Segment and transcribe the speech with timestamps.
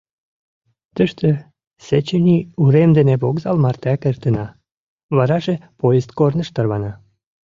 [0.95, 1.29] Тыште
[1.85, 4.45] Сеченьи урем дене вокзал мартеак эртена;
[5.15, 6.91] вараже поезд корныш тарвана...